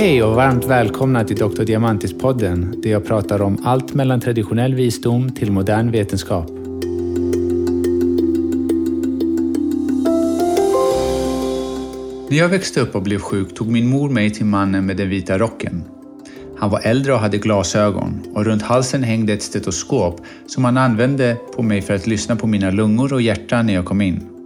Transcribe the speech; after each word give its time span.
Hej 0.00 0.22
och 0.22 0.34
varmt 0.34 0.64
välkomna 0.64 1.24
till 1.24 1.36
Dr. 1.36 1.62
Diamantis-podden 1.62 2.80
där 2.82 2.90
jag 2.90 3.06
pratar 3.06 3.42
om 3.42 3.58
allt 3.64 3.94
mellan 3.94 4.20
traditionell 4.20 4.74
visdom 4.74 5.30
till 5.32 5.52
modern 5.52 5.90
vetenskap. 5.90 6.50
När 12.30 12.38
jag 12.38 12.48
växte 12.48 12.80
upp 12.80 12.94
och 12.94 13.02
blev 13.02 13.18
sjuk 13.18 13.54
tog 13.54 13.68
min 13.68 13.88
mor 13.88 14.10
mig 14.10 14.30
till 14.30 14.46
mannen 14.46 14.86
med 14.86 14.96
den 14.96 15.08
vita 15.08 15.38
rocken. 15.38 15.84
Han 16.58 16.70
var 16.70 16.80
äldre 16.80 17.12
och 17.12 17.20
hade 17.20 17.38
glasögon 17.38 18.20
och 18.34 18.44
runt 18.44 18.62
halsen 18.62 19.02
hängde 19.02 19.32
ett 19.32 19.42
stetoskop 19.42 20.20
som 20.46 20.64
han 20.64 20.76
använde 20.76 21.36
på 21.56 21.62
mig 21.62 21.82
för 21.82 21.94
att 21.94 22.06
lyssna 22.06 22.36
på 22.36 22.46
mina 22.46 22.70
lungor 22.70 23.12
och 23.12 23.22
hjärta 23.22 23.62
när 23.62 23.74
jag 23.74 23.84
kom 23.84 24.00
in. 24.00 24.39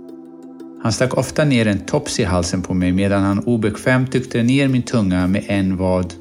Han 0.84 0.93
stack 0.93 1.15
ofta 1.19 1.45
ner 1.45 1.66
en 1.66 1.79
tops 1.79 2.20
i 2.20 2.24
halsen 2.24 2.62
på 2.62 2.74
mig 2.74 2.92
medan 2.92 3.23
han 3.23 3.38
obekvämt 3.38 4.12
tryckte 4.12 4.42
ner 4.42 4.69
min 4.69 4.83
tunga 4.83 5.27
med 5.27 5.45
en 5.47 5.77
vad 5.77 6.15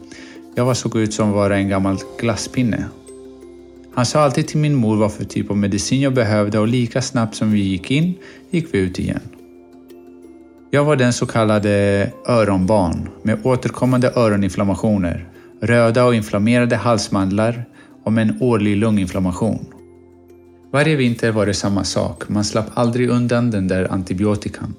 jag 0.55 0.66
var 0.66 0.73
såg 0.73 0.98
ut 0.98 1.13
som 1.13 1.31
vara 1.31 1.58
en 1.58 1.70
gammal 1.70 1.98
glasspinne. 2.20 2.85
Han 3.95 4.05
sa 4.05 4.21
alltid 4.21 4.48
till 4.48 4.57
min 4.57 4.76
mor 4.76 4.95
vad 4.95 5.13
för 5.13 5.23
typ 5.23 5.52
av 5.52 5.57
medicin 5.57 6.02
jag 6.02 6.13
behövde 6.13 6.59
och 6.59 6.68
lika 6.68 7.02
snabbt 7.02 7.35
som 7.35 7.52
vi 7.52 7.59
gick 7.59 7.91
in 7.91 8.13
gick 8.49 8.73
vi 8.73 8.77
ut 8.77 8.99
igen. 8.99 9.20
Jag 10.71 10.85
var 10.85 10.95
den 10.95 11.13
så 11.13 11.26
kallade 11.26 12.12
öronbarn 12.27 13.09
med 13.23 13.40
återkommande 13.43 14.12
öroninflammationer, 14.16 15.27
röda 15.62 16.05
och 16.05 16.16
inflammerade 16.16 16.76
halsmandlar 16.76 17.66
och 18.04 18.13
med 18.13 18.30
en 18.30 18.38
årlig 18.41 18.77
lunginflammation. 18.77 19.66
Varje 20.73 20.95
vinter 20.95 21.32
var 21.32 21.46
det 21.46 21.54
samma 21.54 21.84
sak, 21.84 22.29
man 22.29 22.43
slapp 22.43 22.66
aldrig 22.74 23.10
undan 23.10 23.52
den 23.52 23.68
där 23.68 23.91
antibiotikan. 23.91 24.74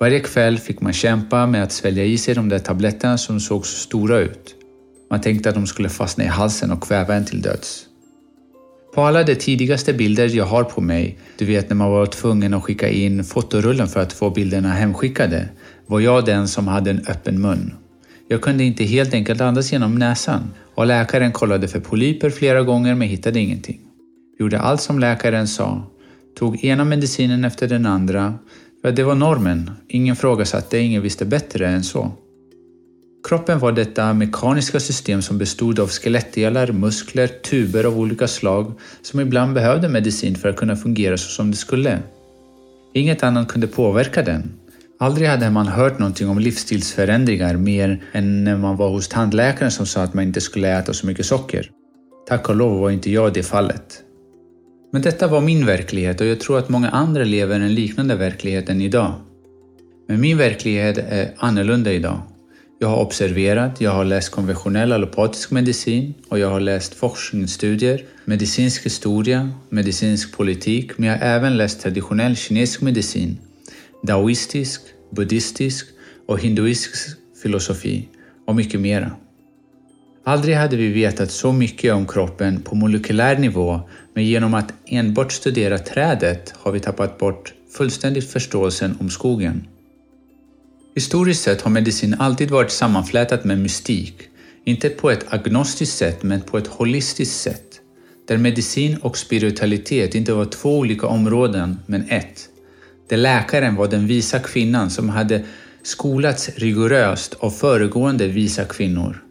Varje 0.00 0.20
kväll 0.20 0.58
fick 0.58 0.80
man 0.80 0.92
kämpa 0.92 1.46
med 1.46 1.62
att 1.62 1.72
svälja 1.72 2.04
i 2.04 2.18
sig 2.18 2.34
de 2.34 2.48
där 2.48 2.58
tabletterna 2.58 3.18
som 3.18 3.40
såg 3.40 3.66
så 3.66 3.76
stora 3.76 4.18
ut. 4.18 4.54
Man 5.10 5.20
tänkte 5.20 5.48
att 5.48 5.54
de 5.54 5.66
skulle 5.66 5.88
fastna 5.88 6.24
i 6.24 6.26
halsen 6.26 6.70
och 6.70 6.82
kväva 6.82 7.14
en 7.14 7.24
till 7.24 7.42
döds. 7.42 7.86
På 8.94 9.02
alla 9.02 9.22
de 9.22 9.34
tidigaste 9.34 9.92
bilder 9.92 10.28
jag 10.36 10.44
har 10.44 10.64
på 10.64 10.80
mig, 10.80 11.18
du 11.38 11.44
vet 11.44 11.68
när 11.68 11.76
man 11.76 11.90
var 11.90 12.06
tvungen 12.06 12.54
att 12.54 12.62
skicka 12.62 12.88
in 12.88 13.24
fotorullen 13.24 13.88
för 13.88 14.00
att 14.00 14.12
få 14.12 14.30
bilderna 14.30 14.72
hemskickade, 14.72 15.48
var 15.86 16.00
jag 16.00 16.24
den 16.24 16.48
som 16.48 16.68
hade 16.68 16.90
en 16.90 17.06
öppen 17.08 17.40
mun. 17.40 17.74
Jag 18.28 18.40
kunde 18.42 18.64
inte 18.64 18.84
helt 18.84 19.14
enkelt 19.14 19.40
andas 19.40 19.72
genom 19.72 19.94
näsan 19.94 20.42
och 20.74 20.86
läkaren 20.86 21.32
kollade 21.32 21.68
för 21.68 21.80
polyper 21.80 22.30
flera 22.30 22.62
gånger 22.62 22.94
men 22.94 23.08
hittade 23.08 23.40
ingenting. 23.40 23.80
Gjorde 24.38 24.60
allt 24.60 24.80
som 24.80 24.98
läkaren 24.98 25.48
sa, 25.48 25.82
tog 26.38 26.64
ena 26.64 26.84
medicinen 26.84 27.44
efter 27.44 27.68
den 27.68 27.86
andra, 27.86 28.34
för 28.82 28.92
det 28.92 29.02
var 29.04 29.14
normen. 29.14 29.70
Ingen 29.88 30.16
frågasatte, 30.16 30.78
ingen 30.78 31.02
visste 31.02 31.24
bättre 31.24 31.68
än 31.68 31.84
så. 31.84 32.12
Kroppen 33.28 33.58
var 33.58 33.72
detta 33.72 34.12
mekaniska 34.12 34.80
system 34.80 35.22
som 35.22 35.38
bestod 35.38 35.80
av 35.80 35.88
skelettdelar, 35.88 36.72
muskler, 36.72 37.26
tuber 37.26 37.84
av 37.84 37.98
olika 37.98 38.28
slag 38.28 38.72
som 39.02 39.20
ibland 39.20 39.54
behövde 39.54 39.88
medicin 39.88 40.34
för 40.36 40.48
att 40.48 40.56
kunna 40.56 40.76
fungera 40.76 41.16
så 41.16 41.28
som 41.28 41.50
det 41.50 41.56
skulle. 41.56 41.98
Inget 42.94 43.22
annat 43.22 43.48
kunde 43.48 43.66
påverka 43.66 44.22
den. 44.22 44.52
Aldrig 44.98 45.28
hade 45.28 45.50
man 45.50 45.66
hört 45.66 45.98
någonting 45.98 46.28
om 46.28 46.38
livsstilsförändringar 46.38 47.56
mer 47.56 48.02
än 48.12 48.44
när 48.44 48.56
man 48.56 48.76
var 48.76 48.88
hos 48.88 49.08
tandläkaren 49.08 49.70
som 49.70 49.86
sa 49.86 50.02
att 50.02 50.14
man 50.14 50.24
inte 50.24 50.40
skulle 50.40 50.78
äta 50.78 50.92
så 50.92 51.06
mycket 51.06 51.26
socker. 51.26 51.70
Tack 52.28 52.48
och 52.48 52.56
lov 52.56 52.80
var 52.80 52.90
inte 52.90 53.10
jag 53.10 53.32
det 53.32 53.42
fallet. 53.42 54.02
Men 54.94 55.02
detta 55.02 55.26
var 55.26 55.40
min 55.40 55.66
verklighet 55.66 56.20
och 56.20 56.26
jag 56.26 56.40
tror 56.40 56.58
att 56.58 56.68
många 56.68 56.88
andra 56.88 57.24
lever 57.24 57.60
en 57.60 57.74
liknande 57.74 58.14
verklighet 58.14 58.68
än 58.68 58.80
idag. 58.80 59.14
Men 60.08 60.20
min 60.20 60.38
verklighet 60.38 60.98
är 60.98 61.34
annorlunda 61.36 61.92
idag. 61.92 62.20
Jag 62.78 62.88
har 62.88 62.96
observerat, 62.96 63.80
jag 63.80 63.90
har 63.90 64.04
läst 64.04 64.30
konventionell 64.30 64.92
allopatisk 64.92 65.50
medicin 65.50 66.14
och 66.28 66.38
jag 66.38 66.50
har 66.50 66.60
läst 66.60 66.94
forskningsstudier, 66.94 68.04
medicinsk 68.24 68.86
historia, 68.86 69.50
medicinsk 69.68 70.36
politik, 70.36 70.98
men 70.98 71.08
jag 71.08 71.18
har 71.18 71.26
även 71.26 71.56
läst 71.56 71.80
traditionell 71.80 72.36
kinesisk 72.36 72.80
medicin, 72.80 73.38
daoistisk, 74.02 74.80
buddhistisk 75.10 75.86
och 76.26 76.40
hinduistisk 76.40 77.18
filosofi 77.42 78.08
och 78.46 78.56
mycket 78.56 78.80
mera. 78.80 79.10
Aldrig 80.26 80.56
hade 80.56 80.76
vi 80.76 80.88
vetat 80.88 81.30
så 81.30 81.52
mycket 81.52 81.94
om 81.94 82.06
kroppen 82.06 82.62
på 82.62 82.74
molekylär 82.74 83.38
nivå, 83.38 83.80
men 84.14 84.24
genom 84.24 84.54
att 84.54 84.72
enbart 84.86 85.32
studera 85.32 85.78
trädet 85.78 86.54
har 86.56 86.72
vi 86.72 86.80
tappat 86.80 87.18
bort 87.18 87.54
fullständigt 87.76 88.30
förståelsen 88.30 88.96
om 89.00 89.10
skogen. 89.10 89.66
Historiskt 90.94 91.42
sett 91.42 91.62
har 91.62 91.70
medicin 91.70 92.16
alltid 92.18 92.50
varit 92.50 92.70
sammanflätat 92.70 93.44
med 93.44 93.58
mystik, 93.58 94.14
inte 94.64 94.88
på 94.88 95.10
ett 95.10 95.26
agnostiskt 95.28 95.96
sätt 95.96 96.22
men 96.22 96.40
på 96.40 96.58
ett 96.58 96.66
holistiskt 96.66 97.40
sätt, 97.40 97.80
där 98.28 98.38
medicin 98.38 98.96
och 98.96 99.18
spiritualitet 99.18 100.14
inte 100.14 100.32
var 100.32 100.44
två 100.44 100.78
olika 100.78 101.06
områden 101.06 101.78
men 101.86 102.10
ett. 102.10 102.48
Där 103.08 103.16
läkaren 103.16 103.74
var 103.74 103.88
den 103.88 104.06
visa 104.06 104.38
kvinnan 104.38 104.90
som 104.90 105.08
hade 105.08 105.44
skolats 105.82 106.50
rigoröst 106.56 107.34
av 107.34 107.50
föregående 107.50 108.28
visa 108.28 108.64
kvinnor. 108.64 109.22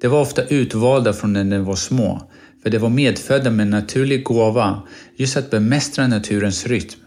De 0.00 0.08
var 0.08 0.20
ofta 0.20 0.44
utvalda 0.44 1.12
från 1.12 1.32
när 1.32 1.44
de 1.44 1.64
var 1.64 1.76
små, 1.76 2.30
för 2.64 2.70
de 2.70 2.78
var 2.78 2.88
medfödda 2.88 3.50
med 3.50 3.64
en 3.64 3.70
naturlig 3.70 4.24
gåva 4.24 4.82
just 5.16 5.36
att 5.36 5.50
bemästra 5.50 6.06
naturens 6.06 6.66
rytm. 6.66 7.00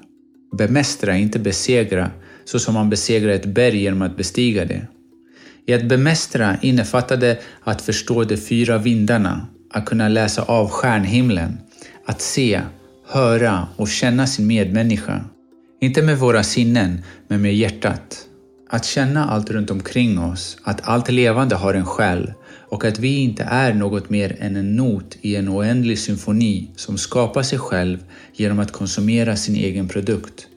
Bemästra, 0.57 1.17
inte 1.17 1.39
besegra, 1.39 2.11
så 2.45 2.59
som 2.59 2.73
man 2.73 2.89
besegrar 2.89 3.31
ett 3.31 3.45
berg 3.45 3.77
genom 3.77 4.01
att 4.01 4.17
bestiga 4.17 4.65
det. 4.65 4.87
I 5.65 5.73
att 5.73 5.85
bemästra 5.85 6.57
innefattade 6.61 7.39
att 7.63 7.81
förstå 7.81 8.23
de 8.23 8.37
fyra 8.37 8.77
vindarna, 8.77 9.47
att 9.71 9.85
kunna 9.85 10.07
läsa 10.07 10.41
av 10.41 10.69
stjärnhimlen, 10.69 11.57
att 12.05 12.21
se, 12.21 12.61
höra 13.07 13.67
och 13.75 13.87
känna 13.87 14.27
sin 14.27 14.47
medmänniska. 14.47 15.25
Inte 15.81 16.01
med 16.01 16.17
våra 16.17 16.43
sinnen, 16.43 17.01
men 17.27 17.41
med 17.41 17.55
hjärtat. 17.55 18.27
Att 18.69 18.85
känna 18.85 19.25
allt 19.25 19.49
runt 19.51 19.71
omkring 19.71 20.19
oss, 20.19 20.57
att 20.63 20.81
allt 20.83 21.11
levande 21.11 21.55
har 21.55 21.73
en 21.73 21.85
själ 21.85 22.33
och 22.69 22.85
att 22.85 22.99
vi 22.99 23.17
inte 23.17 23.43
är 23.43 23.73
något 23.73 24.09
mer 24.09 24.35
än 24.39 24.55
en 24.55 24.75
not 24.75 25.17
i 25.21 25.35
en 25.35 25.49
oändlig 25.49 25.99
symfoni 25.99 26.71
som 26.75 26.97
skapar 26.97 27.43
sig 27.43 27.59
själv 27.59 27.97
genom 28.33 28.59
att 28.59 28.71
konsumera 28.71 29.35
sin 29.35 29.55
egen 29.55 29.87
produkt. 29.87 30.47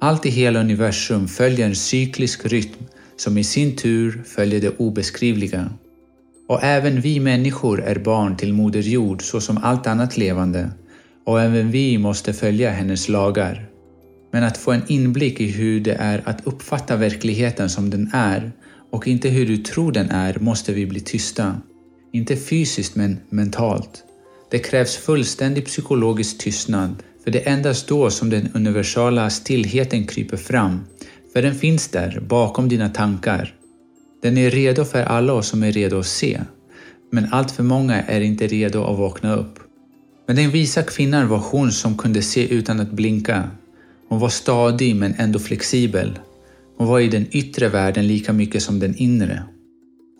Allt 0.00 0.26
i 0.26 0.30
hela 0.30 0.60
universum 0.60 1.28
följer 1.28 1.66
en 1.66 1.76
cyklisk 1.76 2.46
rytm 2.46 2.84
som 3.16 3.38
i 3.38 3.44
sin 3.44 3.76
tur 3.76 4.22
följer 4.26 4.60
det 4.60 4.76
obeskrivliga. 4.78 5.70
Och 6.48 6.62
även 6.62 7.00
vi 7.00 7.20
människor 7.20 7.82
är 7.82 7.98
barn 7.98 8.36
till 8.36 8.52
Moder 8.52 8.82
Jord 8.82 9.22
så 9.22 9.40
som 9.40 9.58
allt 9.58 9.86
annat 9.86 10.16
levande 10.16 10.70
och 11.26 11.40
även 11.40 11.70
vi 11.70 11.98
måste 11.98 12.32
följa 12.32 12.70
hennes 12.70 13.08
lagar. 13.08 13.68
Men 14.30 14.44
att 14.44 14.58
få 14.58 14.72
en 14.72 14.82
inblick 14.88 15.40
i 15.40 15.46
hur 15.46 15.80
det 15.80 15.94
är 15.94 16.22
att 16.24 16.46
uppfatta 16.46 16.96
verkligheten 16.96 17.68
som 17.68 17.90
den 17.90 18.10
är 18.12 18.52
och 18.90 19.08
inte 19.08 19.28
hur 19.28 19.46
du 19.46 19.56
tror 19.56 19.92
den 19.92 20.10
är 20.10 20.38
måste 20.40 20.72
vi 20.72 20.86
bli 20.86 21.00
tysta. 21.00 21.60
Inte 22.12 22.36
fysiskt 22.36 22.96
men 22.96 23.18
mentalt. 23.28 24.04
Det 24.50 24.58
krävs 24.58 24.96
fullständig 24.96 25.66
psykologisk 25.66 26.38
tystnad 26.38 27.02
för 27.28 27.32
det 27.32 27.48
är 27.48 27.52
endast 27.52 27.88
då 27.88 28.10
som 28.10 28.30
den 28.30 28.48
universala 28.54 29.30
stillheten 29.30 30.06
kryper 30.06 30.36
fram, 30.36 30.80
för 31.32 31.42
den 31.42 31.54
finns 31.54 31.88
där 31.88 32.20
bakom 32.28 32.68
dina 32.68 32.88
tankar. 32.88 33.54
Den 34.22 34.38
är 34.38 34.50
redo 34.50 34.84
för 34.84 35.02
alla 35.02 35.32
oss 35.32 35.48
som 35.48 35.62
är 35.62 35.72
redo 35.72 35.98
att 35.98 36.06
se, 36.06 36.40
men 37.10 37.32
allt 37.32 37.50
för 37.50 37.62
många 37.62 38.02
är 38.02 38.20
inte 38.20 38.46
redo 38.46 38.84
att 38.84 38.98
vakna 38.98 39.36
upp. 39.36 39.58
Men 40.26 40.36
den 40.36 40.50
visa 40.50 40.82
kvinnan 40.82 41.28
var 41.28 41.38
hon 41.38 41.72
som 41.72 41.98
kunde 41.98 42.22
se 42.22 42.54
utan 42.54 42.80
att 42.80 42.90
blinka. 42.90 43.50
Hon 44.08 44.18
var 44.18 44.28
stadig 44.28 44.96
men 44.96 45.14
ändå 45.18 45.38
flexibel. 45.38 46.18
Hon 46.78 46.86
var 46.86 47.00
i 47.00 47.08
den 47.08 47.26
yttre 47.30 47.68
världen 47.68 48.06
lika 48.06 48.32
mycket 48.32 48.62
som 48.62 48.78
den 48.78 48.96
inre. 48.96 49.42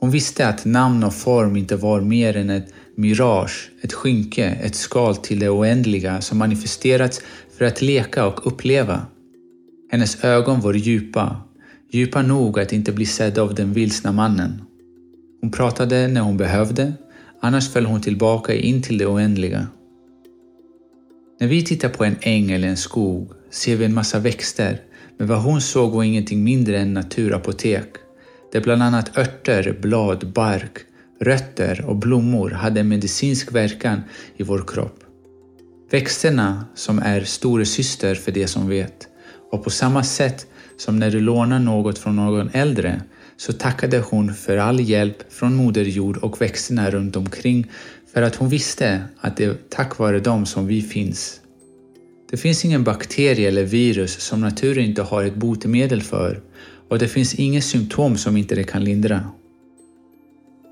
Hon 0.00 0.10
visste 0.10 0.48
att 0.48 0.64
namn 0.64 1.04
och 1.04 1.14
form 1.14 1.56
inte 1.56 1.76
var 1.76 2.00
mer 2.00 2.36
än 2.36 2.50
ett 2.50 2.72
mirage, 2.96 3.70
ett 3.82 3.92
skynke, 3.92 4.44
ett 4.44 4.74
skal 4.74 5.16
till 5.16 5.38
det 5.38 5.48
oändliga 5.48 6.20
som 6.20 6.38
manifesterats 6.38 7.20
för 7.58 7.64
att 7.64 7.82
leka 7.82 8.26
och 8.26 8.46
uppleva. 8.46 9.06
Hennes 9.90 10.24
ögon 10.24 10.60
var 10.60 10.74
djupa, 10.74 11.36
djupa 11.90 12.22
nog 12.22 12.60
att 12.60 12.72
inte 12.72 12.92
bli 12.92 13.06
sedd 13.06 13.38
av 13.38 13.54
den 13.54 13.72
vilsna 13.72 14.12
mannen. 14.12 14.62
Hon 15.40 15.50
pratade 15.50 16.08
när 16.08 16.20
hon 16.20 16.36
behövde, 16.36 16.92
annars 17.40 17.72
föll 17.72 17.86
hon 17.86 18.00
tillbaka 18.00 18.54
in 18.54 18.82
till 18.82 18.98
det 18.98 19.06
oändliga. 19.06 19.66
När 21.40 21.48
vi 21.48 21.64
tittar 21.64 21.88
på 21.88 22.04
en 22.04 22.16
äng 22.20 22.50
eller 22.50 22.68
en 22.68 22.76
skog 22.76 23.32
ser 23.50 23.76
vi 23.76 23.84
en 23.84 23.94
massa 23.94 24.18
växter, 24.18 24.80
men 25.18 25.26
vad 25.26 25.38
hon 25.38 25.60
såg 25.60 25.92
var 25.92 26.02
ingenting 26.02 26.44
mindre 26.44 26.78
än 26.78 26.94
naturapotek, 26.94 27.88
där 28.52 28.60
bland 28.60 28.82
annat 28.82 29.18
örter, 29.18 29.78
blad, 29.80 30.32
bark, 30.32 30.78
rötter 31.20 31.84
och 31.86 31.96
blommor 31.96 32.50
hade 32.50 32.80
en 32.80 32.88
medicinsk 32.88 33.52
verkan 33.52 34.02
i 34.36 34.42
vår 34.42 34.64
kropp. 34.66 35.04
Växterna 35.90 36.64
som 36.74 36.98
är 36.98 37.20
storasyster 37.20 38.14
för 38.14 38.32
det 38.32 38.46
som 38.46 38.68
vet 38.68 39.08
och 39.50 39.64
på 39.64 39.70
samma 39.70 40.02
sätt 40.02 40.46
som 40.76 40.98
när 40.98 41.10
du 41.10 41.20
lånar 41.20 41.58
något 41.58 41.98
från 41.98 42.16
någon 42.16 42.50
äldre 42.52 43.02
så 43.36 43.52
tackade 43.52 43.98
hon 43.98 44.34
för 44.34 44.56
all 44.56 44.80
hjälp 44.80 45.32
från 45.32 45.54
Moder 45.54 45.84
Jord 45.84 46.16
och 46.16 46.40
växterna 46.40 46.90
runt 46.90 47.16
omkring 47.16 47.70
för 48.14 48.22
att 48.22 48.34
hon 48.34 48.48
visste 48.48 49.02
att 49.20 49.36
det 49.36 49.44
är 49.44 49.56
tack 49.68 49.98
vare 49.98 50.20
dem 50.20 50.46
som 50.46 50.66
vi 50.66 50.82
finns. 50.82 51.40
Det 52.30 52.36
finns 52.36 52.64
ingen 52.64 52.84
bakterie 52.84 53.48
eller 53.48 53.64
virus 53.64 54.20
som 54.20 54.40
naturen 54.40 54.84
inte 54.84 55.02
har 55.02 55.24
ett 55.24 55.34
botemedel 55.34 56.02
för 56.02 56.40
och 56.88 56.98
det 56.98 57.08
finns 57.08 57.34
inget 57.34 57.64
symptom 57.64 58.16
som 58.16 58.36
inte 58.36 58.54
det 58.54 58.64
kan 58.64 58.84
lindra. 58.84 59.20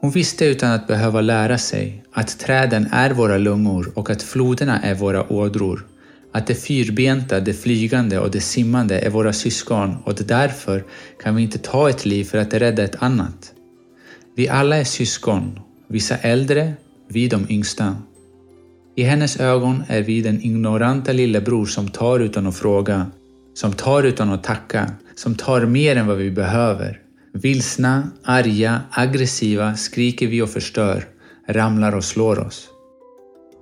Hon 0.01 0.11
visste 0.11 0.45
utan 0.45 0.73
att 0.73 0.87
behöva 0.87 1.21
lära 1.21 1.59
sig 1.59 2.05
att 2.13 2.39
träden 2.39 2.89
är 2.93 3.11
våra 3.11 3.39
lungor 3.39 3.93
och 3.95 4.11
att 4.11 4.23
floderna 4.23 4.81
är 4.83 4.95
våra 4.95 5.33
ådror. 5.33 5.87
Att 6.33 6.47
det 6.47 6.55
fyrbenta, 6.55 7.41
det 7.41 7.53
flygande 7.53 8.19
och 8.19 8.31
det 8.31 8.41
simmande 8.41 8.99
är 8.99 9.11
våra 9.11 9.33
syskon 9.33 9.97
och 10.05 10.15
därför 10.15 10.85
kan 11.23 11.37
vi 11.37 11.43
inte 11.43 11.59
ta 11.59 11.91
ett 11.91 12.07
liv 12.07 12.25
för 12.25 12.39
att 12.39 12.55
rädda 12.55 12.85
ett 12.85 13.03
annat. 13.03 13.53
Vi 14.37 14.49
alla 14.49 14.77
är 14.77 14.85
syskon, 14.85 15.61
vissa 15.89 16.17
äldre, 16.17 16.73
vi 17.09 17.29
de 17.29 17.47
yngsta. 17.49 17.97
I 18.99 19.03
hennes 19.03 19.41
ögon 19.41 19.83
är 19.89 20.03
vi 20.03 20.23
den 20.23 20.43
ignoranta 20.43 21.13
lillebror 21.13 21.67
som 21.67 21.89
tar 21.89 22.21
utan 22.21 22.47
att 22.47 22.57
fråga, 22.57 23.07
som 23.55 23.73
tar 23.73 24.03
utan 24.03 24.33
att 24.33 24.45
tacka, 24.45 24.91
som 25.15 25.35
tar 25.35 25.67
mer 25.67 25.97
än 25.97 26.07
vad 26.07 26.17
vi 26.17 26.31
behöver. 26.31 27.01
Vilsna, 27.33 28.11
arga, 28.25 28.81
aggressiva 28.91 29.77
skriker 29.77 30.27
vi 30.27 30.43
och 30.43 30.51
förstör, 30.51 31.05
ramlar 31.49 31.97
och 31.97 32.05
slår 32.05 32.39
oss. 32.39 32.69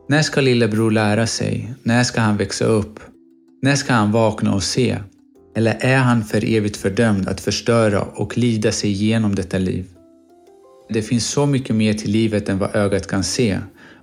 När 0.09 0.23
ska 0.23 0.41
lillebror 0.41 0.91
lära 0.91 1.27
sig? 1.27 1.75
När 1.83 2.05
ska 2.05 2.21
han 2.21 2.37
växa 2.37 2.65
upp? 2.65 3.01
När 3.63 3.75
ska 3.75 3.93
han 3.93 4.13
vakna 4.13 4.55
och 4.55 4.63
se? 4.63 4.99
Eller 5.57 5.77
är 5.81 5.99
han 5.99 6.25
för 6.25 6.45
evigt 6.45 6.77
fördömd 6.77 7.29
att 7.29 7.41
förstöra 7.41 8.03
och 8.03 8.39
lida 8.39 8.73
sig 8.73 8.91
igenom 8.91 9.35
detta 9.35 9.59
liv? 9.59 9.87
Det 10.89 11.03
finns 11.03 11.27
så 11.27 11.47
mycket 11.47 11.77
mer 11.77 11.95
till 11.95 12.11
livet 12.11 12.49
än 12.49 12.59
vad 12.59 12.77
ögat 12.77 13.07
kan 13.07 13.25
se 13.25 13.59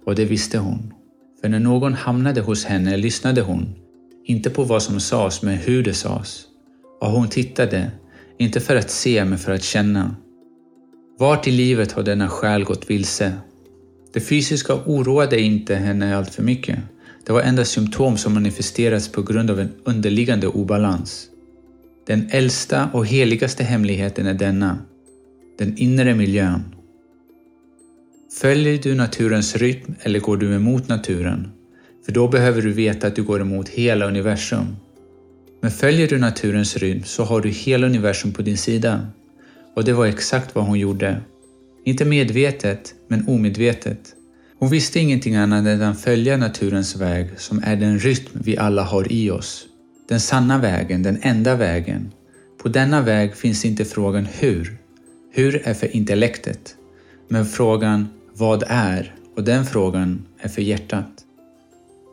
och 0.05 0.15
det 0.15 0.25
visste 0.25 0.57
hon. 0.57 0.93
För 1.41 1.49
när 1.49 1.59
någon 1.59 1.93
hamnade 1.93 2.41
hos 2.41 2.65
henne 2.65 2.97
lyssnade 2.97 3.41
hon, 3.41 3.75
inte 4.25 4.49
på 4.49 4.63
vad 4.63 4.83
som 4.83 4.99
sades 4.99 5.41
men 5.41 5.57
hur 5.57 5.83
det 5.83 5.93
sades. 5.93 6.45
Och 7.01 7.11
hon 7.11 7.27
tittade, 7.27 7.91
inte 8.37 8.59
för 8.59 8.75
att 8.75 8.89
se 8.89 9.25
men 9.25 9.37
för 9.37 9.51
att 9.51 9.63
känna. 9.63 10.15
Vart 11.19 11.47
i 11.47 11.51
livet 11.51 11.91
har 11.91 12.03
denna 12.03 12.29
själ 12.29 12.63
gått 12.63 12.89
vilse? 12.89 13.33
Det 14.13 14.19
fysiska 14.19 14.75
oroade 14.85 15.41
inte 15.41 15.75
henne 15.75 16.17
allt 16.17 16.35
för 16.35 16.43
mycket. 16.43 16.79
Det 17.25 17.33
var 17.33 17.41
endast 17.41 17.71
symptom 17.71 18.17
som 18.17 18.33
manifesterats 18.33 19.11
på 19.11 19.21
grund 19.21 19.51
av 19.51 19.59
en 19.59 19.71
underliggande 19.83 20.47
obalans. 20.47 21.27
Den 22.07 22.29
äldsta 22.31 22.89
och 22.93 23.05
heligaste 23.05 23.63
hemligheten 23.63 24.27
är 24.27 24.33
denna, 24.33 24.77
den 25.57 25.77
inre 25.77 26.15
miljön. 26.15 26.63
Följer 28.33 28.77
du 28.77 28.95
naturens 28.95 29.55
rytm 29.55 29.95
eller 30.01 30.19
går 30.19 30.37
du 30.37 30.55
emot 30.55 30.87
naturen? 30.87 31.51
För 32.05 32.11
då 32.11 32.27
behöver 32.27 32.61
du 32.61 32.71
veta 32.71 33.07
att 33.07 33.15
du 33.15 33.23
går 33.23 33.41
emot 33.41 33.69
hela 33.69 34.05
universum. 34.05 34.75
Men 35.61 35.71
följer 35.71 36.07
du 36.07 36.17
naturens 36.17 36.77
rytm 36.77 37.03
så 37.03 37.23
har 37.23 37.41
du 37.41 37.49
hela 37.49 37.87
universum 37.87 38.31
på 38.31 38.41
din 38.41 38.57
sida. 38.57 39.07
Och 39.75 39.83
det 39.83 39.93
var 39.93 40.05
exakt 40.05 40.55
vad 40.55 40.65
hon 40.65 40.79
gjorde. 40.79 41.21
Inte 41.85 42.05
medvetet, 42.05 42.93
men 43.07 43.27
omedvetet. 43.27 44.15
Hon 44.59 44.69
visste 44.69 44.99
ingenting 44.99 45.35
annat 45.35 45.65
än 45.65 45.81
att 45.81 46.01
följa 46.01 46.37
naturens 46.37 46.95
väg 46.95 47.29
som 47.37 47.61
är 47.63 47.75
den 47.75 47.99
rytm 47.99 48.39
vi 48.43 48.57
alla 48.57 48.83
har 48.83 49.11
i 49.11 49.31
oss. 49.31 49.65
Den 50.09 50.19
sanna 50.19 50.57
vägen, 50.57 51.03
den 51.03 51.19
enda 51.21 51.55
vägen. 51.55 52.11
På 52.61 52.69
denna 52.69 53.01
väg 53.01 53.35
finns 53.35 53.65
inte 53.65 53.85
frågan 53.85 54.27
hur. 54.39 54.77
Hur 55.31 55.61
är 55.67 55.73
för 55.73 55.95
intellektet. 55.95 56.75
Men 57.27 57.45
frågan 57.45 58.07
vad 58.41 58.63
är 58.67 59.15
och 59.35 59.43
den 59.43 59.65
frågan 59.65 60.25
är 60.39 60.49
för 60.49 60.61
hjärtat. 60.61 61.25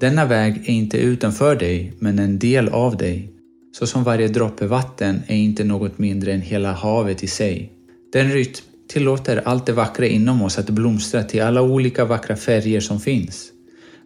Denna 0.00 0.24
väg 0.24 0.56
är 0.56 0.70
inte 0.70 0.98
utanför 0.98 1.56
dig, 1.56 1.92
men 1.98 2.18
en 2.18 2.38
del 2.38 2.68
av 2.68 2.96
dig. 2.96 3.32
Så 3.78 3.86
som 3.86 4.04
varje 4.04 4.28
droppe 4.28 4.66
vatten 4.66 5.22
är 5.26 5.36
inte 5.36 5.64
något 5.64 5.98
mindre 5.98 6.32
än 6.32 6.40
hela 6.40 6.72
havet 6.72 7.22
i 7.22 7.26
sig. 7.26 7.72
Den 8.12 8.32
rytm 8.32 8.64
tillåter 8.88 9.42
allt 9.44 9.66
det 9.66 9.72
vackra 9.72 10.06
inom 10.06 10.42
oss 10.42 10.58
att 10.58 10.70
blomstra 10.70 11.22
till 11.22 11.42
alla 11.42 11.62
olika 11.62 12.04
vackra 12.04 12.36
färger 12.36 12.80
som 12.80 13.00
finns. 13.00 13.52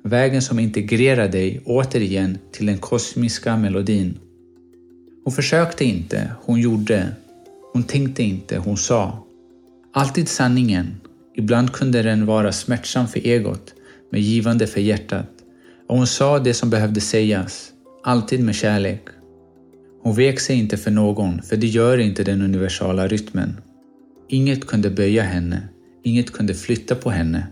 Vägen 0.05 0.43
som 0.43 0.59
integrerar 0.59 1.29
dig 1.29 1.61
återigen 1.65 2.39
till 2.53 2.67
den 2.67 2.79
kosmiska 2.79 3.57
melodin. 3.57 4.19
Hon 5.25 5.33
försökte 5.33 5.85
inte, 5.85 6.31
hon 6.43 6.61
gjorde. 6.61 7.09
Hon 7.73 7.83
tänkte 7.83 8.23
inte, 8.23 8.59
hon 8.59 8.77
sa. 8.77 9.27
Alltid 9.93 10.29
sanningen. 10.29 11.02
Ibland 11.35 11.73
kunde 11.73 12.03
den 12.03 12.27
vara 12.27 12.53
smärtsam 12.53 13.09
för 13.09 13.27
egot, 13.27 13.75
men 14.11 14.21
givande 14.21 14.67
för 14.67 14.81
hjärtat. 14.81 15.29
Och 15.89 15.97
hon 15.97 16.07
sa 16.07 16.39
det 16.39 16.55
som 16.55 16.71
behövde 16.71 17.01
sägas, 17.01 17.73
alltid 18.05 18.45
med 18.45 18.55
kärlek. 18.55 19.03
Hon 20.03 20.15
vek 20.15 20.41
sig 20.41 20.59
inte 20.59 20.77
för 20.77 20.91
någon, 20.91 21.43
för 21.43 21.57
det 21.57 21.67
gör 21.67 21.99
inte 21.99 22.25
den 22.25 22.43
universala 22.43 23.09
rytmen. 23.09 23.61
Inget 24.29 24.67
kunde 24.67 24.91
böja 24.91 25.23
henne, 25.23 25.69
inget 26.03 26.33
kunde 26.33 26.55
flytta 26.55 26.95
på 26.95 27.11
henne. 27.11 27.47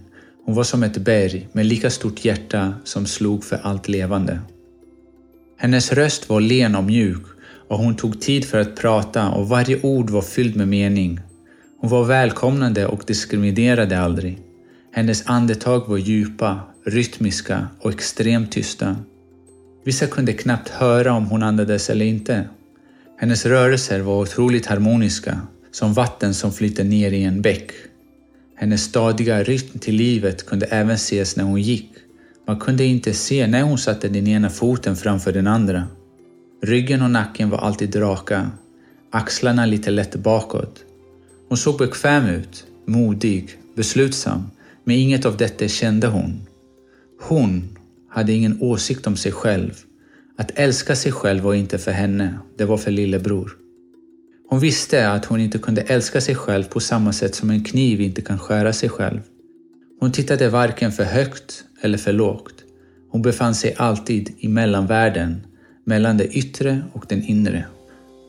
Hon 0.45 0.55
var 0.55 0.65
som 0.65 0.83
ett 0.83 0.99
berg 0.99 1.49
med 1.53 1.67
lika 1.67 1.91
stort 1.91 2.25
hjärta 2.25 2.75
som 2.85 3.07
slog 3.07 3.45
för 3.45 3.57
allt 3.63 3.89
levande. 3.89 4.41
Hennes 5.59 5.93
röst 5.93 6.29
var 6.29 6.41
len 6.41 6.75
och 6.75 6.85
mjuk 6.85 7.23
och 7.69 7.79
hon 7.79 7.97
tog 7.97 8.21
tid 8.21 8.45
för 8.45 8.61
att 8.61 8.77
prata 8.77 9.31
och 9.31 9.49
varje 9.49 9.81
ord 9.83 10.11
var 10.11 10.23
fylld 10.23 10.57
med 10.57 10.69
mening. 10.69 11.21
Hon 11.81 11.91
var 11.91 12.05
välkomnande 12.05 12.87
och 12.87 13.03
diskriminerade 13.07 14.01
aldrig. 14.01 14.39
Hennes 14.93 15.23
andetag 15.27 15.89
var 15.89 15.99
djupa, 15.99 16.61
rytmiska 16.85 17.69
och 17.81 17.91
extremt 17.93 18.53
tysta. 18.53 18.97
Vissa 19.85 20.07
kunde 20.07 20.33
knappt 20.33 20.69
höra 20.69 21.13
om 21.13 21.27
hon 21.27 21.43
andades 21.43 21.91
eller 21.91 22.05
inte. 22.05 22.49
Hennes 23.19 23.47
rörelser 23.47 24.01
var 24.01 24.23
otroligt 24.23 24.67
harmoniska 24.67 25.41
som 25.71 25.95
vatten 25.95 26.35
som 26.35 26.53
flyter 26.53 26.85
ner 26.85 27.13
i 27.13 27.25
en 27.25 27.43
bäck. 27.43 27.71
Hennes 28.57 28.83
stadiga 28.83 29.43
rytm 29.43 29.79
till 29.79 29.95
livet 29.95 30.47
kunde 30.47 30.67
även 30.67 30.95
ses 30.95 31.37
när 31.37 31.45
hon 31.45 31.63
gick. 31.63 31.91
Man 32.47 32.59
kunde 32.59 32.85
inte 32.85 33.13
se 33.13 33.47
när 33.47 33.63
hon 33.63 33.79
satte 33.79 34.09
den 34.09 34.27
ena 34.27 34.51
foten 34.51 34.97
framför 34.97 35.33
den 35.33 35.47
andra. 35.47 35.85
Ryggen 36.63 37.03
och 37.03 37.11
nacken 37.11 37.51
var 37.51 37.59
alltid 37.59 37.97
raka, 37.97 38.51
axlarna 39.11 39.67
lite 39.67 39.91
lätt 39.91 40.17
bakåt. 40.17 40.85
Hon 41.51 41.57
såg 41.57 41.79
bekväm 41.79 42.27
ut, 42.27 42.67
modig, 42.87 43.59
beslutsam, 43.77 44.43
men 44.85 44.97
inget 44.97 45.27
av 45.27 45.37
detta 45.37 45.69
kände 45.69 46.07
hon. 46.07 46.41
Hon 47.21 47.79
hade 48.11 48.33
ingen 48.33 48.63
åsikt 48.63 49.07
om 49.07 49.17
sig 49.17 49.33
själv. 49.33 49.73
Att 50.39 50.59
älska 50.59 50.97
sig 50.97 51.13
själv 51.13 51.43
var 51.43 51.55
inte 51.55 51.79
för 51.79 51.93
henne, 51.93 52.39
det 52.59 52.65
var 52.65 52.77
för 52.77 52.91
lillebror. 52.91 53.53
Hon 54.49 54.61
visste 54.61 55.11
att 55.11 55.25
hon 55.25 55.41
inte 55.41 55.59
kunde 55.59 55.81
älska 55.81 56.21
sig 56.21 56.35
själv 56.35 56.65
på 56.65 56.81
samma 56.81 57.13
sätt 57.13 57.35
som 57.35 57.51
en 57.51 57.65
kniv 57.65 58.01
inte 58.01 58.23
kan 58.23 58.39
skära 58.39 58.73
sig 58.73 58.89
själv. 58.89 59.21
Hon 60.01 60.13
tittade 60.13 60.49
varken 60.49 60.93
för 60.93 61.05
högt 61.05 61.65
eller 61.81 61.99
för 61.99 62.13
lågt. 62.13 62.65
Hon 63.11 63.23
befann 63.23 63.55
sig 63.55 63.75
alltid 63.79 64.35
i 64.39 64.49
mellanvärlden, 64.49 65.47
mellan 65.85 66.17
det 66.17 66.27
yttre 66.27 66.83
och 66.93 67.05
den 67.09 67.23
inre. 67.23 67.65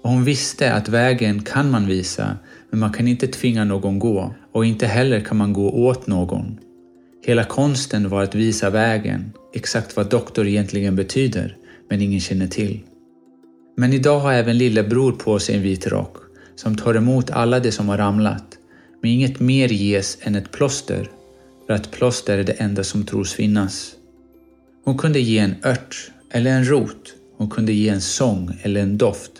Och 0.01 0.09
hon 0.09 0.23
visste 0.23 0.73
att 0.73 0.89
vägen 0.89 1.41
kan 1.41 1.71
man 1.71 1.87
visa, 1.87 2.37
men 2.69 2.79
man 2.79 2.93
kan 2.93 3.07
inte 3.07 3.27
tvinga 3.27 3.63
någon 3.63 3.99
gå 3.99 4.33
och 4.51 4.65
inte 4.65 4.87
heller 4.87 5.19
kan 5.19 5.37
man 5.37 5.53
gå 5.53 5.69
åt 5.69 6.07
någon. 6.07 6.57
Hela 7.25 7.43
konsten 7.43 8.09
var 8.09 8.23
att 8.23 8.35
visa 8.35 8.69
vägen, 8.69 9.31
exakt 9.53 9.95
vad 9.95 10.09
doktor 10.09 10.47
egentligen 10.47 10.95
betyder, 10.95 11.57
men 11.89 12.01
ingen 12.01 12.19
känner 12.19 12.47
till. 12.47 12.79
Men 13.77 13.93
idag 13.93 14.19
har 14.19 14.33
även 14.33 14.57
lillebror 14.57 15.11
på 15.11 15.39
sig 15.39 15.55
en 15.55 15.61
vit 15.61 15.87
rock 15.87 16.17
som 16.55 16.75
tar 16.75 16.93
emot 16.93 17.31
alla 17.31 17.59
de 17.59 17.71
som 17.71 17.89
har 17.89 17.97
ramlat. 17.97 18.57
Men 19.01 19.11
inget 19.11 19.39
mer 19.39 19.67
ges 19.67 20.17
än 20.21 20.35
ett 20.35 20.51
plåster, 20.51 21.09
för 21.67 21.73
att 21.73 21.91
plåster 21.91 22.37
är 22.37 22.43
det 22.43 22.53
enda 22.53 22.83
som 22.83 23.05
tros 23.05 23.33
finnas. 23.33 23.95
Hon 24.83 24.97
kunde 24.97 25.19
ge 25.19 25.37
en 25.37 25.55
ört 25.63 26.11
eller 26.31 26.51
en 26.51 26.65
rot. 26.69 27.15
Hon 27.37 27.49
kunde 27.49 27.73
ge 27.73 27.89
en 27.89 28.01
sång 28.01 28.59
eller 28.61 28.81
en 28.81 28.97
doft. 28.97 29.31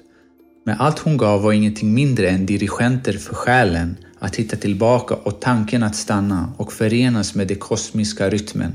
Men 0.64 0.78
allt 0.80 1.00
hon 1.00 1.18
gav 1.18 1.42
var 1.42 1.52
ingenting 1.52 1.94
mindre 1.94 2.30
än 2.30 2.46
dirigenter 2.46 3.14
för 3.14 3.34
själen 3.34 3.98
att 4.20 4.36
hitta 4.36 4.58
tillbaka 4.58 5.16
och 5.16 5.42
tanken 5.42 5.84
att 5.84 5.96
stanna 5.96 6.54
och 6.58 6.74
förenas 6.74 7.36
med 7.36 7.48
den 7.48 7.58
kosmiska 7.58 8.30
rytmen. 8.30 8.72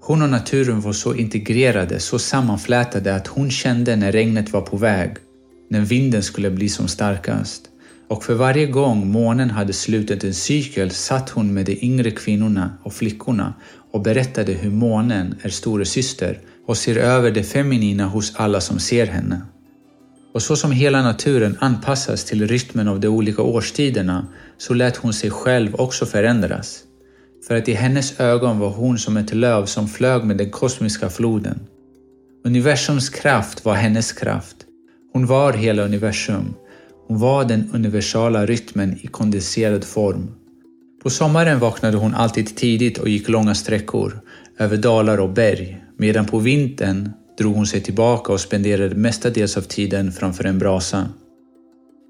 Hon 0.00 0.22
och 0.22 0.28
naturen 0.28 0.80
var 0.80 0.92
så 0.92 1.14
integrerade, 1.14 2.00
så 2.00 2.18
sammanflätade 2.18 3.14
att 3.14 3.26
hon 3.26 3.50
kände 3.50 3.96
när 3.96 4.12
regnet 4.12 4.52
var 4.52 4.60
på 4.60 4.76
väg, 4.76 5.16
när 5.70 5.80
vinden 5.80 6.22
skulle 6.22 6.50
bli 6.50 6.68
som 6.68 6.88
starkast. 6.88 7.62
Och 8.08 8.24
för 8.24 8.34
varje 8.34 8.66
gång 8.66 9.06
månen 9.06 9.50
hade 9.50 9.72
slutit 9.72 10.24
en 10.24 10.34
cykel 10.34 10.90
satt 10.90 11.30
hon 11.30 11.54
med 11.54 11.66
de 11.66 11.84
yngre 11.84 12.10
kvinnorna 12.10 12.78
och 12.82 12.92
flickorna 12.92 13.54
och 13.92 14.02
berättade 14.02 14.52
hur 14.52 14.70
månen 14.70 15.34
är 15.42 15.48
storasyster 15.48 16.38
och 16.66 16.76
ser 16.76 16.96
över 16.96 17.30
det 17.30 17.42
feminina 17.42 18.06
hos 18.06 18.34
alla 18.36 18.60
som 18.60 18.78
ser 18.78 19.06
henne. 19.06 19.40
Och 20.34 20.42
så 20.42 20.56
som 20.56 20.72
hela 20.72 21.02
naturen 21.02 21.56
anpassas 21.60 22.24
till 22.24 22.48
rytmen 22.48 22.88
av 22.88 23.00
de 23.00 23.08
olika 23.08 23.42
årstiderna 23.42 24.26
så 24.58 24.74
lät 24.74 24.96
hon 24.96 25.12
sig 25.12 25.30
själv 25.30 25.74
också 25.74 26.06
förändras. 26.06 26.82
För 27.48 27.56
att 27.56 27.68
i 27.68 27.72
hennes 27.72 28.20
ögon 28.20 28.58
var 28.58 28.70
hon 28.70 28.98
som 28.98 29.16
ett 29.16 29.34
löv 29.34 29.66
som 29.66 29.88
flög 29.88 30.24
med 30.24 30.36
den 30.36 30.50
kosmiska 30.50 31.10
floden. 31.10 31.60
Universums 32.44 33.08
kraft 33.10 33.64
var 33.64 33.74
hennes 33.74 34.12
kraft. 34.12 34.56
Hon 35.12 35.26
var 35.26 35.52
hela 35.52 35.82
universum. 35.82 36.54
Hon 37.08 37.18
var 37.18 37.44
den 37.44 37.70
universala 37.74 38.46
rytmen 38.46 38.98
i 39.02 39.06
kondenserad 39.06 39.84
form. 39.84 40.30
På 41.02 41.10
sommaren 41.10 41.58
vaknade 41.58 41.96
hon 41.96 42.14
alltid 42.14 42.56
tidigt 42.56 42.98
och 42.98 43.08
gick 43.08 43.28
långa 43.28 43.54
sträckor, 43.54 44.20
över 44.58 44.76
dalar 44.76 45.20
och 45.20 45.30
berg, 45.30 45.84
medan 45.96 46.26
på 46.26 46.38
vintern 46.38 47.12
drog 47.38 47.54
hon 47.54 47.66
sig 47.66 47.80
tillbaka 47.80 48.32
och 48.32 48.40
spenderade 48.40 48.94
mestadels 48.94 49.56
av 49.56 49.62
tiden 49.62 50.12
framför 50.12 50.44
en 50.44 50.58
brasa. 50.58 51.08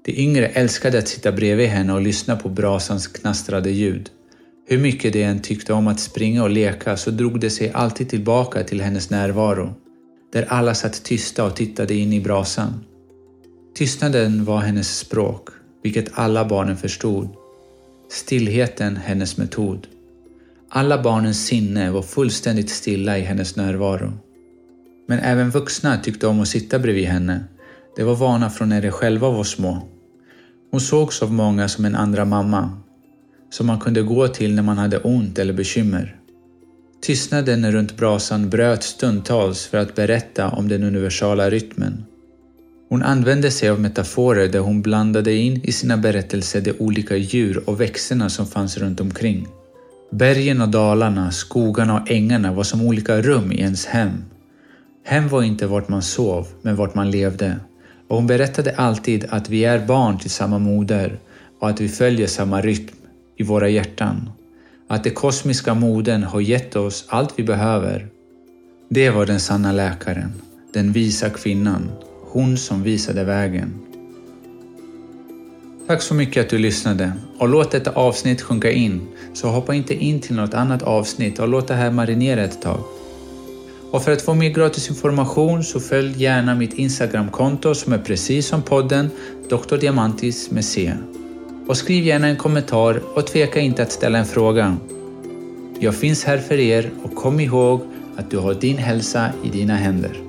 De 0.05 0.11
yngre 0.21 0.47
älskade 0.47 0.99
att 0.99 1.07
sitta 1.07 1.31
bredvid 1.31 1.67
henne 1.67 1.93
och 1.93 2.01
lyssna 2.01 2.35
på 2.35 2.49
brasans 2.49 3.07
knastrade 3.07 3.71
ljud. 3.71 4.09
Hur 4.67 4.77
mycket 4.77 5.13
de 5.13 5.23
än 5.23 5.41
tyckte 5.41 5.73
om 5.73 5.87
att 5.87 5.99
springa 5.99 6.43
och 6.43 6.49
leka 6.49 6.97
så 6.97 7.11
drog 7.11 7.39
de 7.39 7.49
sig 7.49 7.71
alltid 7.71 8.09
tillbaka 8.09 8.63
till 8.63 8.81
hennes 8.81 9.09
närvaro, 9.09 9.73
där 10.33 10.45
alla 10.49 10.75
satt 10.75 11.03
tysta 11.03 11.43
och 11.43 11.55
tittade 11.55 11.93
in 11.93 12.13
i 12.13 12.21
brasan. 12.21 12.83
Tystnaden 13.75 14.45
var 14.45 14.59
hennes 14.59 14.97
språk, 14.97 15.49
vilket 15.83 16.09
alla 16.13 16.45
barnen 16.45 16.77
förstod. 16.77 17.29
Stillheten 18.11 18.97
hennes 18.97 19.37
metod. 19.37 19.87
Alla 20.69 21.01
barnens 21.01 21.45
sinne 21.45 21.91
var 21.91 22.01
fullständigt 22.01 22.69
stilla 22.69 23.17
i 23.17 23.21
hennes 23.21 23.55
närvaro. 23.55 24.13
Men 25.07 25.19
även 25.19 25.49
vuxna 25.49 25.97
tyckte 25.97 26.27
om 26.27 26.41
att 26.41 26.47
sitta 26.47 26.79
bredvid 26.79 27.05
henne. 27.05 27.43
Det 27.95 28.03
var 28.03 28.15
vana 28.15 28.49
från 28.49 28.69
när 28.69 28.81
de 28.81 28.91
själva 28.91 29.29
var 29.29 29.43
små. 29.43 29.87
Hon 30.71 30.81
sågs 30.81 31.21
av 31.21 31.33
många 31.33 31.67
som 31.67 31.85
en 31.85 31.95
andra 31.95 32.25
mamma, 32.25 32.69
som 33.49 33.67
man 33.67 33.79
kunde 33.79 34.01
gå 34.01 34.27
till 34.27 34.55
när 34.55 34.63
man 34.63 34.77
hade 34.77 34.97
ont 34.97 35.39
eller 35.39 35.53
bekymmer. 35.53 36.15
Tystnaden 37.01 37.71
runt 37.71 37.97
brasan 37.97 38.49
bröt 38.49 38.83
stundtals 38.83 39.65
för 39.65 39.77
att 39.77 39.95
berätta 39.95 40.49
om 40.49 40.67
den 40.67 40.83
universala 40.83 41.49
rytmen. 41.49 42.05
Hon 42.89 43.03
använde 43.03 43.51
sig 43.51 43.69
av 43.69 43.79
metaforer 43.79 44.47
där 44.47 44.59
hon 44.59 44.81
blandade 44.81 45.33
in 45.33 45.61
i 45.63 45.71
sina 45.71 45.97
berättelser 45.97 46.61
de 46.61 46.73
olika 46.79 47.15
djur 47.17 47.69
och 47.69 47.81
växterna 47.81 48.29
som 48.29 48.47
fanns 48.47 48.77
runt 48.77 49.01
omkring. 49.01 49.47
Bergen 50.11 50.61
och 50.61 50.69
dalarna, 50.69 51.31
skogarna 51.31 52.01
och 52.01 52.11
ängarna 52.11 52.53
var 52.53 52.63
som 52.63 52.81
olika 52.81 53.21
rum 53.21 53.51
i 53.51 53.61
ens 53.61 53.85
hem. 53.85 54.11
Hem 55.07 55.27
var 55.27 55.43
inte 55.43 55.67
vart 55.67 55.89
man 55.89 56.01
sov, 56.01 56.47
men 56.61 56.75
vart 56.75 56.95
man 56.95 57.11
levde. 57.11 57.59
Och 58.07 58.15
hon 58.15 58.27
berättade 58.27 58.75
alltid 58.75 59.25
att 59.29 59.49
vi 59.49 59.65
är 59.65 59.85
barn 59.85 60.19
till 60.19 60.29
samma 60.29 60.59
moder 60.59 61.19
och 61.59 61.69
att 61.69 61.81
vi 61.81 61.89
följer 61.89 62.27
samma 62.27 62.61
rytm 62.61 62.95
i 63.37 63.43
våra 63.43 63.69
hjärtan. 63.69 64.29
Att 64.87 65.03
den 65.03 65.13
kosmiska 65.13 65.73
modern 65.73 66.23
har 66.23 66.41
gett 66.41 66.75
oss 66.75 67.05
allt 67.07 67.33
vi 67.35 67.43
behöver. 67.43 68.07
Det 68.89 69.09
var 69.09 69.25
den 69.25 69.39
sanna 69.39 69.71
läkaren, 69.71 70.33
den 70.73 70.91
visa 70.91 71.29
kvinnan, 71.29 71.91
hon 72.21 72.57
som 72.57 72.83
visade 72.83 73.23
vägen. 73.23 73.73
Tack 75.87 76.01
så 76.01 76.13
mycket 76.13 76.43
att 76.43 76.49
du 76.49 76.57
lyssnade 76.57 77.11
och 77.39 77.49
låt 77.49 77.71
detta 77.71 77.91
avsnitt 77.91 78.41
sjunka 78.41 78.71
in, 78.71 79.07
så 79.33 79.47
hoppa 79.47 79.73
inte 79.73 79.93
in 79.93 80.21
till 80.21 80.35
något 80.35 80.53
annat 80.53 80.83
avsnitt 80.83 81.39
och 81.39 81.47
låt 81.47 81.67
det 81.67 81.73
här 81.73 81.91
marinera 81.91 82.43
ett 82.43 82.61
tag. 82.61 82.79
Och 83.91 84.03
för 84.03 84.11
att 84.11 84.21
få 84.21 84.33
mer 84.33 84.49
gratis 84.49 84.89
information 84.89 85.63
så 85.63 85.79
följ 85.79 86.23
gärna 86.23 86.55
mitt 86.55 86.73
Instagramkonto 86.73 87.75
som 87.75 87.93
är 87.93 87.97
precis 87.97 88.47
som 88.47 88.61
podden 88.61 89.09
Dr. 89.49 89.77
Diamantis 89.77 90.51
med 90.51 90.65
C. 90.65 90.93
Och 91.67 91.77
skriv 91.77 92.03
gärna 92.03 92.27
en 92.27 92.37
kommentar 92.37 93.01
och 93.15 93.27
tveka 93.27 93.59
inte 93.59 93.83
att 93.83 93.91
ställa 93.91 94.17
en 94.17 94.25
fråga. 94.25 94.77
Jag 95.79 95.95
finns 95.95 96.23
här 96.23 96.37
för 96.37 96.59
er 96.59 96.91
och 97.03 97.15
kom 97.15 97.39
ihåg 97.39 97.81
att 98.15 98.31
du 98.31 98.37
har 98.37 98.53
din 98.53 98.77
hälsa 98.77 99.29
i 99.43 99.49
dina 99.49 99.75
händer. 99.75 100.24